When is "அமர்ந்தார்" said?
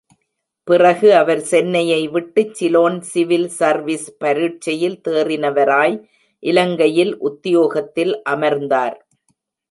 8.29-8.97